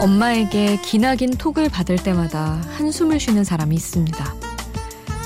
엄마에게 0.00 0.80
기나긴 0.80 1.32
톡을 1.32 1.68
받을 1.68 1.96
때마다 1.96 2.62
한숨을 2.70 3.20
쉬는 3.20 3.44
사람이 3.44 3.76
있습니다. 3.76 4.34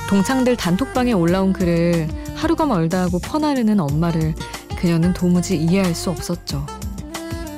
동창들 0.08 0.56
단톡방에 0.56 1.12
올라온 1.12 1.52
글을 1.52 2.08
하루가 2.34 2.66
멀다 2.66 3.02
하고 3.02 3.20
퍼나르는 3.20 3.78
엄마를 3.78 4.34
그녀는 4.76 5.12
도무지 5.12 5.56
이해할 5.56 5.94
수 5.94 6.10
없었죠. 6.10 6.66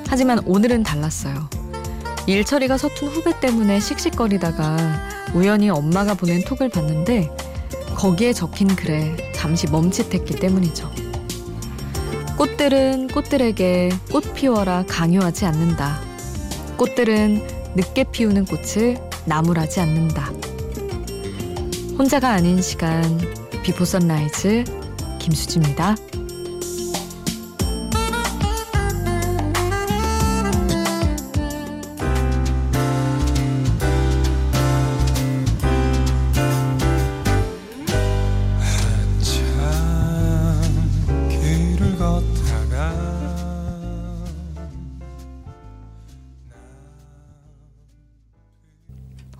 하지만 0.09 0.41
오늘은 0.41 0.83
달랐어요. 0.83 1.48
일 2.27 2.45
처리가 2.45 2.77
서툰 2.77 3.09
후배 3.09 3.41
때문에 3.41 3.80
씩씩거리다가 3.80 4.77
우연히 5.34 5.70
엄마가 5.70 6.12
보낸 6.12 6.45
톡을 6.45 6.69
봤는데 6.69 7.34
거기에 7.95 8.34
적힌 8.34 8.69
글에 8.77 9.33
잠시 9.33 9.67
멈칫했기 9.70 10.34
때문이죠. 10.34 10.91
꽃들은 12.37 13.09
꽃들에게 13.09 13.91
꽃 14.12 14.34
피워라 14.34 14.84
강요하지 14.87 15.47
않는다. 15.47 16.05
꽃들은 16.77 17.74
늦게 17.74 18.05
피우는 18.12 18.46
꽃을 18.46 18.98
나무라지 19.24 19.80
않는다. 19.80 20.32
혼자가 21.98 22.30
아닌 22.30 22.60
시간 22.60 23.02
Before 23.62 23.84
Sunrise 23.84 24.64
김수지입니다. 25.18 25.96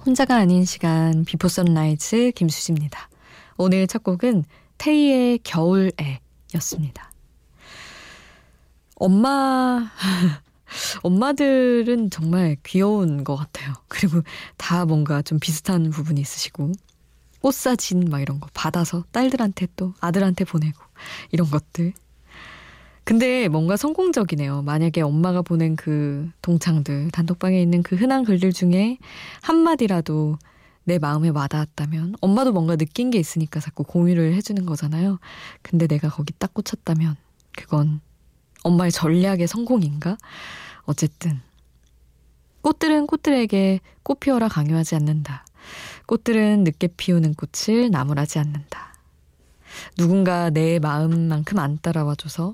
혼자가 0.07 0.37
아닌 0.37 0.65
시간 0.65 1.25
Before 1.25 1.49
Sunrise 1.49 2.31
김수지입니다. 2.37 3.09
오늘 3.57 3.89
첫 3.89 4.05
곡은 4.05 4.45
테이의 4.79 5.41
겨울에 5.43 6.21
였습니다. 6.55 7.11
엄마 8.95 9.91
엄마들은 11.03 12.11
정말 12.11 12.57
귀여운 12.63 13.25
것 13.25 13.35
같아요. 13.35 13.75
그리고 13.89 14.23
다 14.57 14.85
뭔가 14.85 15.23
좀 15.23 15.41
비슷한 15.41 15.91
부분이 15.91 16.21
있으시고 16.21 16.71
꽃사진 17.41 18.09
막 18.09 18.21
이런 18.21 18.39
거 18.39 18.49
받아서 18.55 19.03
딸들한테 19.11 19.67
또 19.75 19.93
아들한테 19.99 20.45
보내고 20.45 20.81
이런 21.33 21.51
것들 21.51 21.93
근데 23.07 23.47
뭔가 23.47 23.77
성공적이네요. 23.77 24.63
만약에 24.63 25.01
엄마가 25.01 25.41
보낸 25.41 25.77
그 25.77 26.29
동창들, 26.43 27.13
단톡방에 27.13 27.63
있는 27.63 27.85
그 27.85 27.95
흔한 27.95 28.25
글들 28.25 28.53
중에 28.53 28.99
한마디라도 29.43 30.39
내 30.83 30.99
마음에 30.99 31.29
와닿았다면 31.29 32.17
엄마도 32.21 32.51
뭔가 32.51 32.75
느낀 32.75 33.13
게 33.13 33.21
있으니까 33.21 33.61
자꾸 33.61 33.85
공유를 33.85 34.35
해주는 34.35 34.67
거잖아요. 34.67 35.21
근데 35.63 35.87
내가 35.87 36.09
거기 36.09 36.33
딱 36.37 36.53
꽂혔다면 36.53 37.15
그건 37.57 38.01
엄마의 38.65 38.91
전략의 38.91 39.47
성공인가? 39.47 40.17
어쨌든 40.83 41.41
꽃들은 42.63 43.07
꽃들에게 43.07 43.79
꽃 44.03 44.19
피워라 44.19 44.49
강요하지 44.49 44.97
않는다. 44.97 45.47
꽃들은 46.07 46.65
늦게 46.65 46.89
피우는 46.97 47.35
꽃을 47.35 47.89
나무라지 47.93 48.41
않는다. 48.41 48.97
누군가 49.97 50.51
내 50.51 50.81
마음만큼 50.81 51.61
안 51.61 51.79
따라와줘서 51.81 52.53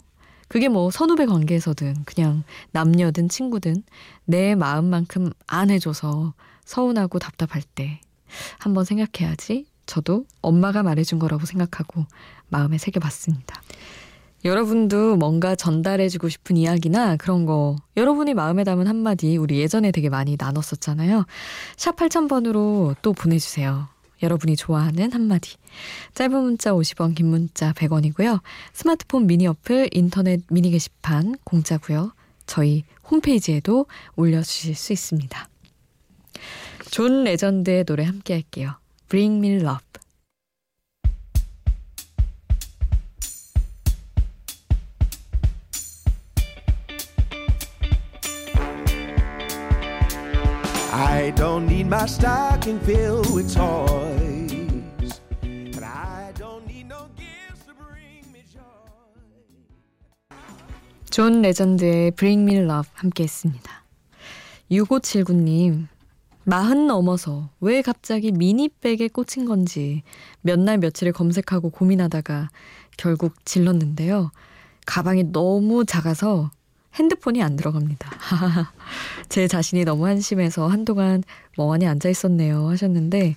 그게 0.52 0.68
뭐 0.68 0.90
선후배 0.90 1.24
관계에서든 1.24 2.04
그냥 2.04 2.44
남녀든 2.72 3.30
친구든 3.30 3.82
내 4.26 4.54
마음만큼 4.54 5.30
안 5.46 5.70
해줘서 5.70 6.34
서운하고 6.66 7.18
답답할 7.18 7.62
때 7.62 8.02
한번 8.58 8.84
생각해야지. 8.84 9.64
저도 9.86 10.26
엄마가 10.42 10.82
말해준 10.82 11.18
거라고 11.18 11.46
생각하고 11.46 12.04
마음에 12.50 12.76
새겨봤습니다. 12.76 13.62
여러분도 14.44 15.16
뭔가 15.16 15.54
전달해주고 15.54 16.28
싶은 16.28 16.58
이야기나 16.58 17.16
그런 17.16 17.46
거 17.46 17.76
여러분이 17.96 18.34
마음에 18.34 18.62
담은 18.62 18.86
한마디 18.86 19.38
우리 19.38 19.58
예전에 19.58 19.90
되게 19.90 20.10
많이 20.10 20.36
나눴었잖아요. 20.38 21.24
샵 21.78 21.96
8000번으로 21.96 22.94
또 23.00 23.14
보내주세요. 23.14 23.88
여러분이 24.22 24.56
좋아하는 24.56 25.12
한마디. 25.12 25.56
짧은 26.14 26.42
문자 26.42 26.72
50원, 26.72 27.14
긴 27.14 27.26
문자 27.26 27.72
100원이고요. 27.72 28.40
스마트폰 28.72 29.26
미니 29.26 29.46
어플, 29.46 29.88
인터넷 29.92 30.42
미니 30.48 30.70
게시판 30.70 31.36
공짜고요. 31.44 32.12
저희 32.46 32.84
홈페이지에도 33.10 33.86
올려주실 34.16 34.74
수 34.74 34.92
있습니다. 34.92 35.48
존 36.90 37.24
레전드의 37.24 37.84
노래 37.84 38.04
함께 38.04 38.34
할게요. 38.34 38.74
Bring 39.08 39.38
Me 39.38 39.56
Love. 39.56 39.80
I 50.92 51.30
don't 51.30 51.66
need 51.66 51.86
my 51.86 52.04
stocking 52.06 52.78
filled 52.80 53.32
with 53.32 53.54
toys. 53.54 54.11
존 61.12 61.42
레전드의 61.42 62.12
Bring 62.12 62.50
Me 62.50 62.62
Love 62.64 62.90
함께 62.94 63.24
했습니다. 63.24 63.84
6579님, 64.70 65.86
마흔 66.44 66.86
넘어서 66.86 67.50
왜 67.60 67.82
갑자기 67.82 68.32
미니백에 68.32 69.08
꽂힌 69.12 69.44
건지 69.44 70.04
몇 70.40 70.58
날 70.58 70.78
며칠을 70.78 71.12
검색하고 71.12 71.68
고민하다가 71.68 72.48
결국 72.96 73.44
질렀는데요. 73.44 74.30
가방이 74.86 75.24
너무 75.32 75.84
작아서 75.84 76.50
핸드폰이 76.94 77.42
안 77.42 77.56
들어갑니다. 77.56 78.10
제 79.28 79.46
자신이 79.48 79.84
너무 79.84 80.06
한심해서 80.06 80.66
한동안 80.66 81.22
멍하니 81.58 81.86
앉아 81.86 82.08
있었네요 82.08 82.70
하셨는데 82.70 83.36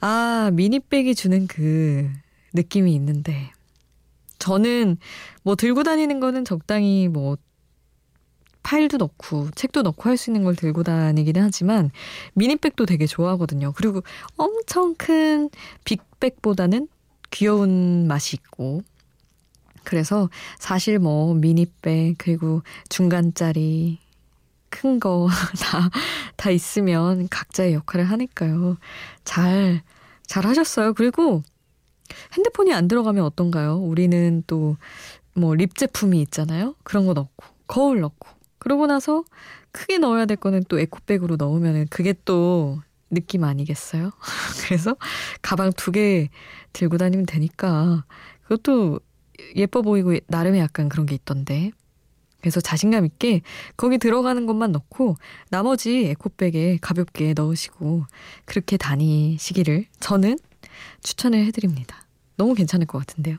아 0.00 0.50
미니백이 0.54 1.14
주는 1.14 1.46
그 1.46 2.10
느낌이 2.54 2.94
있는데 2.94 3.51
저는 4.42 4.96
뭐 5.44 5.54
들고 5.56 5.84
다니는 5.84 6.18
거는 6.20 6.44
적당히 6.44 7.08
뭐 7.08 7.36
파일도 8.64 8.96
넣고 8.98 9.50
책도 9.54 9.82
넣고 9.82 10.08
할 10.08 10.16
수 10.16 10.30
있는 10.30 10.42
걸 10.44 10.56
들고 10.56 10.82
다니기는 10.82 11.42
하지만 11.42 11.90
미니백도 12.34 12.86
되게 12.86 13.06
좋아하거든요. 13.06 13.72
그리고 13.76 14.02
엄청 14.36 14.94
큰 14.96 15.48
빅백보다는 15.84 16.88
귀여운 17.30 18.06
맛이 18.08 18.36
있고 18.36 18.82
그래서 19.84 20.28
사실 20.58 20.98
뭐 20.98 21.34
미니백 21.34 22.16
그리고 22.18 22.62
중간짜리 22.88 23.98
큰 24.70 24.98
거 25.00 25.28
다다 25.60 26.50
있으면 26.50 27.28
각자의 27.28 27.74
역할을 27.74 28.04
하니까요. 28.10 28.76
잘 29.24 29.82
잘 30.26 30.46
하셨어요. 30.46 30.94
그리고 30.94 31.42
핸드폰이 32.36 32.72
안 32.72 32.88
들어가면 32.88 33.24
어떤가요? 33.24 33.76
우리는 33.76 34.42
또 34.46 34.76
뭐 35.34 35.54
립 35.54 35.76
제품이 35.76 36.20
있잖아요. 36.22 36.74
그런 36.84 37.06
거 37.06 37.14
넣고 37.14 37.44
거울 37.66 38.00
넣고 38.00 38.28
그러고 38.58 38.86
나서 38.86 39.24
크게 39.72 39.98
넣어야 39.98 40.26
될 40.26 40.36
거는 40.36 40.64
또 40.68 40.78
에코백으로 40.78 41.36
넣으면은 41.36 41.86
그게 41.90 42.14
또 42.24 42.80
느낌 43.10 43.44
아니겠어요? 43.44 44.10
그래서 44.66 44.96
가방 45.40 45.72
두 45.72 45.92
개 45.92 46.28
들고 46.72 46.98
다니면 46.98 47.26
되니까 47.26 48.04
그것도 48.42 49.00
예뻐 49.56 49.82
보이고 49.82 50.14
나름의 50.28 50.60
약간 50.60 50.88
그런 50.88 51.06
게 51.06 51.14
있던데. 51.14 51.72
그래서 52.40 52.60
자신감 52.60 53.06
있게 53.06 53.42
거기 53.76 53.98
들어가는 53.98 54.46
것만 54.46 54.72
넣고 54.72 55.16
나머지 55.50 56.06
에코백에 56.08 56.78
가볍게 56.82 57.34
넣으시고 57.36 58.04
그렇게 58.46 58.76
다니시기를 58.76 59.86
저는 60.00 60.36
추천을 61.02 61.44
해드립니다. 61.46 62.01
너무 62.36 62.54
괜찮을 62.54 62.86
것 62.86 62.98
같은데요. 62.98 63.36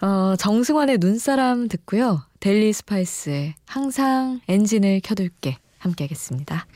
어, 0.00 0.34
정승환의 0.36 0.98
눈사람 0.98 1.68
듣고요. 1.68 2.22
델리 2.40 2.72
스파이스의 2.72 3.54
항상 3.66 4.40
엔진을 4.48 5.00
켜둘게 5.02 5.58
함께 5.78 6.04
하겠습니다. 6.04 6.66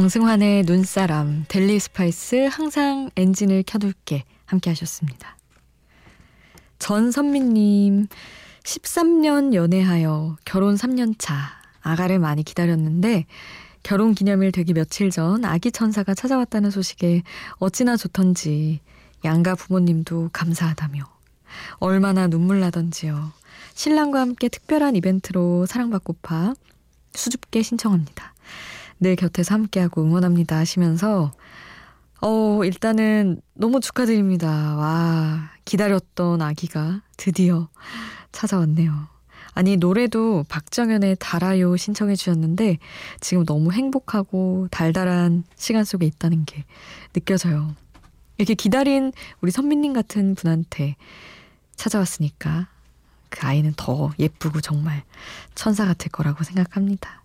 정승환의 0.00 0.62
눈사람, 0.62 1.44
델리 1.46 1.78
스파이스 1.78 2.48
항상 2.50 3.10
엔진을 3.16 3.64
켜둘게 3.66 4.24
함께 4.46 4.70
하셨습니다. 4.70 5.36
전선미님 6.78 8.06
13년 8.62 9.52
연애하여 9.52 10.38
결혼 10.46 10.76
3년 10.76 11.16
차 11.18 11.50
아가를 11.82 12.18
많이 12.18 12.42
기다렸는데 12.44 13.26
결혼 13.82 14.14
기념일 14.14 14.52
되기 14.52 14.72
며칠 14.72 15.10
전 15.10 15.44
아기 15.44 15.70
천사가 15.70 16.14
찾아왔다는 16.14 16.70
소식에 16.70 17.22
어찌나 17.58 17.98
좋던지 17.98 18.80
양가 19.22 19.54
부모님도 19.54 20.30
감사하다며 20.32 21.04
얼마나 21.74 22.26
눈물 22.26 22.60
나던지요. 22.60 23.32
신랑과 23.74 24.20
함께 24.20 24.48
특별한 24.48 24.96
이벤트로 24.96 25.66
사랑받고파 25.66 26.54
수줍게 27.12 27.60
신청합니다. 27.62 28.32
늘 29.00 29.16
곁에서 29.16 29.54
함께하고 29.54 30.02
응원합니다 30.02 30.56
하시면서 30.56 31.32
어, 32.22 32.64
일단은 32.64 33.40
너무 33.54 33.80
축하드립니다. 33.80 34.76
와, 34.76 35.50
기다렸던 35.64 36.42
아기가 36.42 37.00
드디어 37.16 37.68
찾아왔네요. 38.30 38.92
아니, 39.54 39.76
노래도 39.78 40.44
박정현의 40.48 41.16
달아요 41.18 41.76
신청해 41.76 42.16
주셨는데 42.16 42.78
지금 43.20 43.44
너무 43.46 43.72
행복하고 43.72 44.68
달달한 44.70 45.44
시간 45.56 45.84
속에 45.84 46.04
있다는 46.06 46.44
게 46.44 46.64
느껴져요. 47.14 47.74
이렇게 48.36 48.54
기다린 48.54 49.12
우리 49.40 49.50
선미님 49.50 49.92
같은 49.92 50.34
분한테 50.34 50.96
찾아왔으니까 51.76 52.68
그 53.30 53.46
아이는 53.46 53.72
더 53.76 54.12
예쁘고 54.18 54.60
정말 54.60 55.02
천사 55.54 55.86
같을 55.86 56.10
거라고 56.10 56.44
생각합니다. 56.44 57.19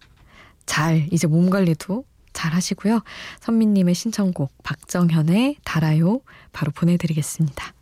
잘, 0.65 1.07
이제 1.11 1.27
몸 1.27 1.49
관리도 1.49 2.05
잘 2.33 2.53
하시고요. 2.53 3.01
선미님의 3.41 3.95
신청곡 3.95 4.51
박정현의 4.63 5.57
달아요 5.63 6.21
바로 6.51 6.71
보내드리겠습니다. 6.71 7.74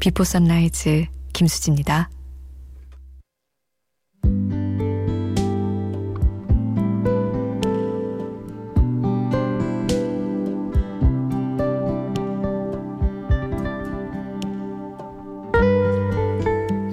Before 0.00 0.24
Sunrise 0.24 1.04
김수지입니다. 1.34 2.08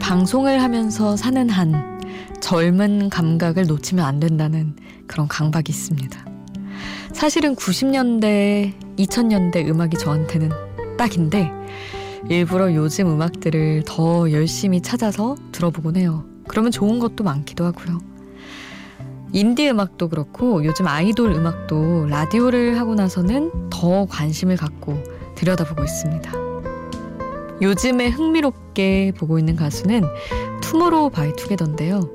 방송을 0.02 0.62
하면서 0.62 1.16
사는 1.16 1.50
한 1.50 2.02
젊은 2.42 3.10
감각을 3.10 3.68
놓치면 3.68 4.04
안 4.04 4.20
된다는 4.20 4.76
그런 5.08 5.30
강박이 5.30 5.70
있습니다. 5.70 6.26
사실은 7.14 7.56
90년대, 7.56 8.74
2000년대 8.98 9.66
음악이 9.70 9.98
저한테는 9.98 10.50
딱인데 10.98 11.57
일부러 12.30 12.74
요즘 12.74 13.08
음악들을 13.08 13.84
더 13.86 14.32
열심히 14.32 14.82
찾아서 14.82 15.36
들어보곤 15.52 15.96
해요. 15.96 16.26
그러면 16.48 16.72
좋은 16.72 17.00
것도 17.00 17.24
많기도 17.24 17.66
하고요. 17.66 18.00
인디 19.34 19.70
음악도 19.70 20.10
그렇고 20.10 20.64
요즘 20.66 20.88
아이돌 20.88 21.32
음악도 21.32 22.06
라디오를 22.08 22.80
하고 22.80 22.96
나서는 22.96 23.70
더 23.70 24.06
관심을 24.06 24.58
갖고 24.58 25.02
들여다보고 25.36 25.84
있습니다. 25.84 26.32
요즘에 27.62 28.10
흥미롭게 28.10 29.14
보고 29.18 29.40
있는 29.40 29.56
가수는 29.56 30.04
투모로우 30.62 31.10
바이 31.10 31.34
투게더인데요. 31.36 32.10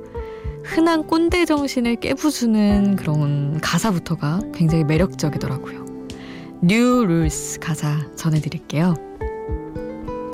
흔한 0.62 1.06
꼰대 1.06 1.44
정신을 1.44 1.96
깨부수는 1.96 2.96
그런 2.96 3.60
가사부터가 3.60 4.40
굉장히 4.54 4.84
매력적이더라고요. 4.84 5.84
New 6.60 7.04
Rules 7.04 7.58
가사 7.58 8.06
전해드릴게요. 8.14 9.11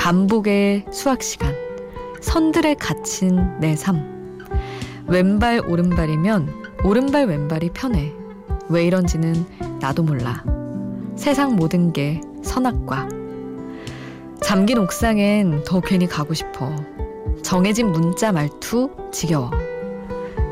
반복의 0.09 0.87
수학 0.91 1.23
시간, 1.23 1.55
선들에 2.23 2.77
갇힌 2.77 3.61
내 3.61 3.77
삶. 3.77 4.39
왼발 5.07 5.61
오른발이면 5.61 6.49
오른발 6.83 7.27
왼발이 7.27 7.73
편해. 7.75 8.15
왜 8.71 8.87
이런지는 8.87 9.35
나도 9.81 10.05
몰라. 10.05 10.43
세상 11.15 11.57
모든 11.57 11.93
게 11.93 12.23
선악과. 12.43 13.11
잠긴 14.41 14.79
옥상엔 14.79 15.65
더 15.67 15.79
괜히 15.83 16.07
가고 16.07 16.33
싶어. 16.33 16.75
정해진 17.43 17.93
문자 17.93 18.33
말투 18.33 18.91
지겨워. 19.13 19.51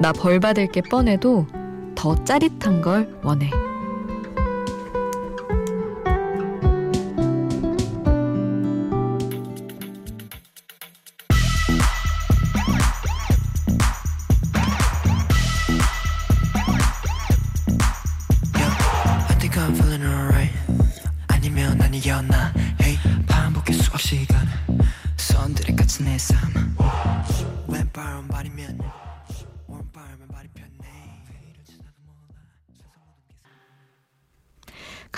나 0.02 0.12
벌 0.12 0.38
받을 0.38 0.66
게 0.66 0.82
뻔해도 0.82 1.46
더 1.94 2.14
짜릿한 2.24 2.82
걸 2.82 3.18
원해. 3.22 3.50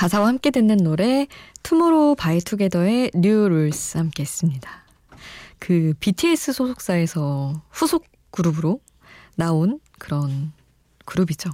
가사와 0.09 0.29
함께 0.29 0.51
듣는 0.51 0.79
노래 0.79 1.27
투모로우 1.63 2.17
바이 2.17 2.41
투게더의 2.41 3.11
New 3.15 3.47
Rules 3.47 3.99
함께 3.99 4.23
했습니다. 4.23 4.71
그 5.59 5.93
BTS 6.01 6.55
소속사에서 6.55 7.61
후속 7.69 8.07
그룹으로 8.31 8.81
나온 9.37 9.81
그런 9.99 10.53
그룹이죠. 11.05 11.51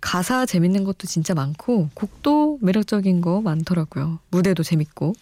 가사 0.00 0.46
재밌는 0.46 0.84
것도 0.84 1.08
진짜 1.08 1.34
많고 1.34 1.90
곡도 1.94 2.60
매력적인 2.62 3.20
거 3.20 3.40
많더라고요. 3.40 4.20
무대도 4.30 4.62
재밌고. 4.62 5.12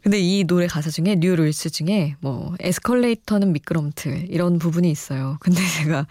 근데 0.00 0.18
이 0.18 0.44
노래 0.44 0.66
가사 0.66 0.88
중에 0.88 1.16
New 1.16 1.36
Rules 1.36 1.68
중에 1.68 2.16
뭐 2.20 2.54
에스컬레이터는 2.58 3.52
미끄럼틀 3.52 4.30
이런 4.30 4.58
부분이 4.58 4.90
있어요. 4.90 5.36
근데 5.40 5.60
제가 5.76 6.06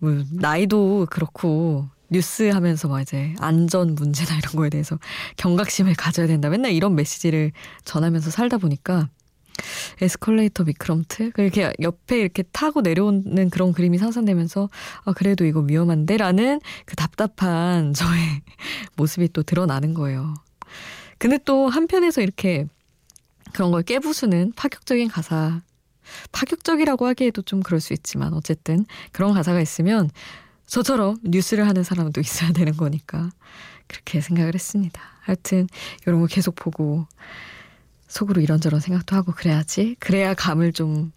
뭐 0.00 0.24
나이도 0.30 1.08
그렇고 1.10 1.86
뉴스 2.08 2.44
하면서 2.50 2.88
막 2.88 3.00
이제 3.00 3.34
안전 3.40 3.94
문제나 3.94 4.36
이런 4.38 4.56
거에 4.56 4.70
대해서 4.70 4.98
경각심을 5.36 5.94
가져야 5.94 6.26
된다. 6.26 6.48
맨날 6.48 6.72
이런 6.72 6.94
메시지를 6.94 7.52
전하면서 7.84 8.30
살다 8.30 8.58
보니까 8.58 9.08
에스컬레이터 10.00 10.64
미끄럼틀 10.64 11.32
이렇게 11.38 11.72
옆에 11.80 12.20
이렇게 12.20 12.42
타고 12.42 12.82
내려오는 12.82 13.50
그런 13.50 13.72
그림이 13.72 13.98
상상되면서 13.98 14.68
아 15.04 15.12
그래도 15.12 15.44
이거 15.44 15.60
위험한데라는 15.60 16.60
그 16.84 16.96
답답한 16.96 17.92
저의 17.94 18.42
모습이 18.96 19.28
또 19.32 19.42
드러나는 19.42 19.94
거예요. 19.94 20.34
근데 21.18 21.38
또 21.44 21.68
한편에서 21.68 22.20
이렇게 22.20 22.66
그런 23.52 23.70
걸 23.70 23.82
깨부수는 23.82 24.52
파격적인 24.54 25.08
가사 25.08 25.62
파격적이라고 26.32 27.06
하기에도 27.06 27.42
좀 27.42 27.62
그럴 27.62 27.80
수 27.80 27.92
있지만 27.92 28.34
어쨌든 28.34 28.84
그런 29.12 29.32
가사가 29.32 29.60
있으면 29.60 30.10
저처럼 30.66 31.18
뉴스를 31.22 31.66
하는 31.66 31.82
사람도 31.82 32.20
있어야 32.20 32.52
되는 32.52 32.76
거니까 32.76 33.30
그렇게 33.86 34.20
생각을 34.20 34.54
했습니다. 34.54 35.00
하여튼 35.20 35.68
이런 36.06 36.20
거 36.20 36.26
계속 36.26 36.54
보고 36.54 37.06
속으로 38.08 38.40
이런저런 38.40 38.80
생각도 38.80 39.16
하고 39.16 39.32
그래야지 39.32 39.96
그래야 39.98 40.34
감을 40.34 40.72
좀 40.72 41.12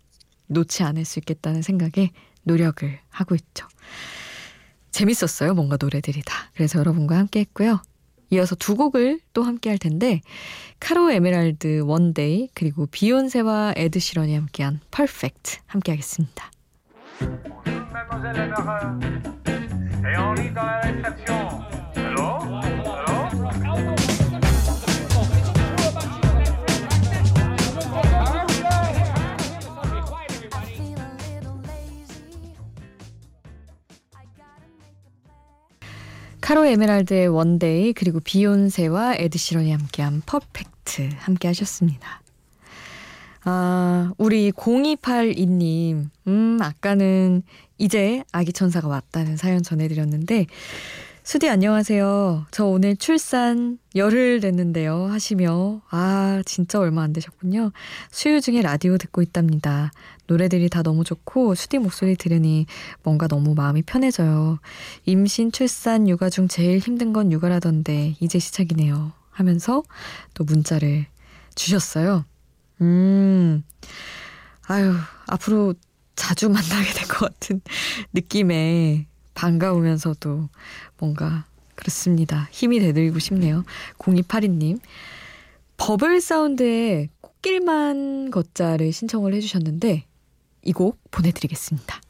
놓지 0.48 0.84
않을 0.84 1.06
수 1.06 1.20
있겠다는 1.20 1.62
생각에 1.62 2.12
노력을 2.44 3.00
하고 3.10 3.36
있죠. 3.36 3.68
재밌었어요. 4.91 5.53
뭔가 5.53 5.77
노래들이 5.79 6.22
다. 6.25 6.50
그래서 6.56 6.79
여러분과 6.79 7.18
함께 7.18 7.41
했고요. 7.41 7.82
이어서 8.32 8.56
두 8.56 8.75
곡을 8.75 9.20
또 9.34 9.44
함께 9.44 9.70
할 9.70 9.77
텐데 9.77 10.22
카로 10.79 11.12
에메랄드 11.12 11.82
원데이 11.86 12.50
그리고 12.53 12.86
비욘세와 12.88 13.74
에드 13.75 14.00
시런이 14.00 14.36
함께한 14.36 14.79
퍼펙트 14.91 15.58
함께 15.65 15.91
하겠습니다. 15.91 16.51
Et 20.01 20.15
카로 36.41 36.65
에메랄드의 36.65 37.27
One 37.27 37.61
Day 37.61 37.93
그리고 37.94 38.20
비욘세와 38.20 39.15
에드시런이 39.18 39.72
함께한 39.72 40.24
Perfect 40.25 41.10
함께 41.20 41.48
하셨습니다. 41.50 42.22
아, 43.44 44.12
우리 44.18 44.51
0282님, 44.51 46.10
음, 46.27 46.58
아까는 46.60 47.44
이제 47.79 48.24
아기 48.31 48.53
천사가 48.53 48.88
왔다는 48.88 49.38
사연 49.38 49.63
전해드렸는데, 49.63 50.45
수디 51.24 51.48
안녕하세요. 51.48 52.48
저 52.51 52.65
오늘 52.65 52.95
출산 52.98 53.77
열흘 53.95 54.41
됐는데요. 54.41 55.05
하시며, 55.05 55.81
아, 55.89 56.41
진짜 56.45 56.79
얼마 56.79 57.03
안 57.03 57.13
되셨군요. 57.13 57.71
수유 58.12 58.41
중에 58.41 58.62
라디오 58.62 58.98
듣고 58.98 59.21
있답니다. 59.21 59.91
노래들이 60.27 60.69
다 60.69 60.83
너무 60.83 61.03
좋고, 61.03 61.55
수디 61.55 61.77
목소리 61.77 62.15
들으니 62.15 62.65
뭔가 63.01 63.27
너무 63.27 63.53
마음이 63.55 63.83
편해져요. 63.83 64.59
임신, 65.05 65.51
출산, 65.51 66.09
육아 66.09 66.29
중 66.29 66.48
제일 66.48 66.79
힘든 66.79 67.13
건 67.13 67.31
육아라던데, 67.31 68.15
이제 68.19 68.39
시작이네요. 68.39 69.13
하면서 69.29 69.83
또 70.33 70.43
문자를 70.43 71.05
주셨어요. 71.55 72.25
음, 72.81 73.63
아유, 74.67 74.93
앞으로 75.27 75.75
자주 76.19 76.49
만나게 76.49 76.91
될 76.93 77.07
것 77.07 77.19
같은 77.31 77.61
느낌에 78.13 79.07
반가우면서도 79.35 80.49
뭔가 80.97 81.45
그렇습니다. 81.75 82.49
힘이 82.51 82.79
되드리고 82.81 83.19
싶네요. 83.19 83.63
0282님. 83.99 84.79
버블 85.77 86.19
사운드의 86.19 87.07
꽃길만 87.21 88.31
걷자를 88.31 88.91
신청을 88.91 89.33
해주셨는데 89.33 90.05
이 90.65 90.71
곡 90.73 90.99
보내드리겠습니다. 91.09 92.01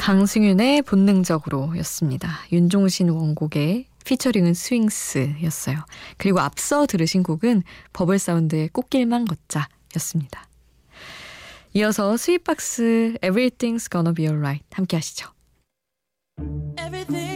강승윤의 0.00 0.82
본능적으로 0.82 1.76
였습니다. 1.76 2.30
윤종신 2.50 3.10
원곡의 3.10 3.84
피처링은 4.06 4.54
스윙스였어요. 4.54 5.76
그리고 6.16 6.40
앞서 6.40 6.86
들으신 6.86 7.22
곡은 7.22 7.62
버블 7.92 8.18
사운드의 8.18 8.68
꽃길만 8.68 9.26
걷자 9.26 9.68
였습니다. 9.96 10.48
이어서 11.74 12.16
스윗박스 12.16 13.18
Everything's 13.22 13.90
Gonna 13.92 14.14
Be 14.14 14.26
Alright 14.26 14.64
함께 14.72 14.96
하시죠. 14.96 15.28
Everything's 16.78 17.29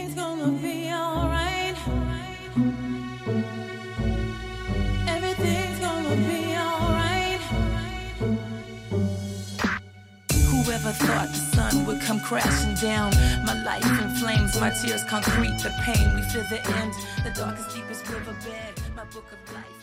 crashing 12.25 12.73
down? 12.75 13.11
My 13.45 13.53
life 13.63 13.85
in 13.85 14.09
flames, 14.15 14.59
my 14.59 14.71
tears 14.71 15.03
concrete, 15.03 15.57
the 15.61 15.71
pain. 15.83 16.15
We 16.15 16.23
feel 16.23 16.43
the 16.49 16.59
end, 16.77 16.93
the 17.23 17.29
darkest, 17.29 17.75
deepest 17.75 18.09
riverbed. 18.09 18.73
My 18.95 19.05
book 19.05 19.27
of 19.31 19.53
life 19.53 19.75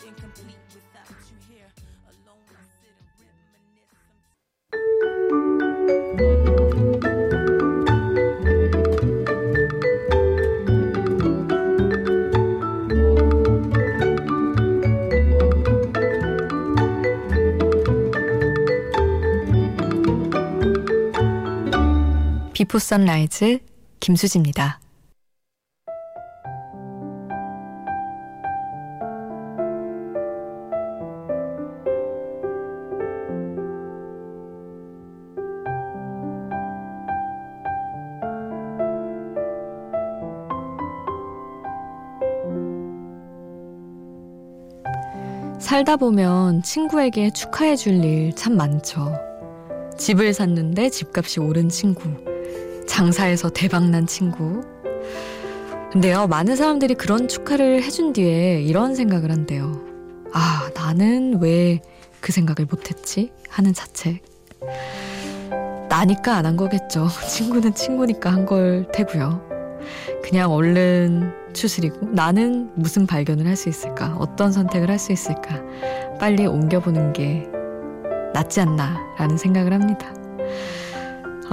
비포 22.63 22.79
선라이즈 22.79 23.59
김수지입니다. 23.99 24.79
살다 45.59 45.97
보면 45.97 46.63
친구에게 46.63 47.29
축하해 47.31 47.75
줄 47.75 47.95
일 48.05 48.33
참 48.35 48.55
많죠. 48.55 49.13
집을 49.97 50.33
샀는데 50.33 50.89
집값이 50.89 51.41
오른 51.41 51.67
친구. 51.67 52.32
장사에서 52.87 53.49
대박난 53.49 54.07
친구. 54.07 54.61
근데요, 55.91 56.27
많은 56.27 56.55
사람들이 56.55 56.95
그런 56.95 57.27
축하를 57.27 57.83
해준 57.83 58.13
뒤에 58.13 58.61
이런 58.61 58.95
생각을 58.95 59.31
한대요. 59.31 59.81
아, 60.33 60.69
나는 60.75 61.39
왜 61.41 61.79
그 62.23 62.31
생각을 62.31 62.65
못했지? 62.69 63.31
하는 63.49 63.73
자책. 63.73 64.23
나니까 65.89 66.37
안 66.37 66.45
한 66.45 66.55
거겠죠. 66.55 67.07
친구는 67.27 67.73
친구니까 67.75 68.31
한 68.31 68.45
걸 68.45 68.87
테고요. 68.93 69.41
그냥 70.23 70.49
얼른 70.53 71.33
추스리고 71.53 72.07
나는 72.13 72.71
무슨 72.75 73.05
발견을 73.05 73.45
할 73.45 73.57
수 73.57 73.67
있을까? 73.67 74.15
어떤 74.19 74.53
선택을 74.53 74.89
할 74.89 74.97
수 74.97 75.11
있을까? 75.11 75.61
빨리 76.17 76.45
옮겨보는 76.45 77.11
게 77.11 77.45
낫지 78.33 78.61
않나라는 78.61 79.35
생각을 79.37 79.73
합니다. 79.73 80.13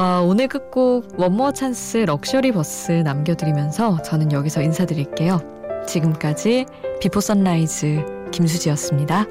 아, 0.02 0.20
오늘 0.20 0.48
끝곡 0.48 1.20
원모어 1.20 1.52
찬스 1.52 1.98
럭셔리 1.98 2.52
버스 2.52 2.90
남겨드리면서 2.90 4.00
저는 4.00 4.32
여기서 4.32 4.62
인사드릴게요. 4.62 5.40
지금까지 5.86 6.64
Before 7.02 7.20
Sunrise 7.20 8.30
김수지였습니다. 8.32 9.26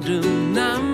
찢는 0.00 0.91